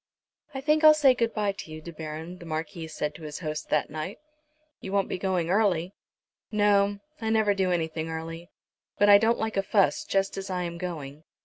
"I 0.55 0.61
think 0.61 0.83
I'll 0.83 0.95
say 0.95 1.13
good 1.13 1.31
bye 1.31 1.51
to 1.51 1.71
you, 1.71 1.79
De 1.79 1.93
Baron," 1.93 2.39
the 2.39 2.45
Marquis 2.47 2.87
said 2.87 3.13
to 3.13 3.21
his 3.21 3.37
host, 3.41 3.69
that 3.69 3.91
night. 3.91 4.17
"You 4.79 4.91
won't 4.91 5.09
be 5.09 5.19
going 5.19 5.51
early." 5.51 5.93
"No; 6.51 6.97
I 7.21 7.29
never 7.29 7.53
do 7.53 7.71
anything 7.71 8.09
early. 8.09 8.49
But 8.97 9.09
I 9.09 9.19
don't 9.19 9.37
like 9.37 9.57
a 9.57 9.61
fuss 9.61 10.03
just 10.03 10.37
as 10.37 10.49
I 10.49 10.63
am 10.63 10.79
going. 10.79 11.23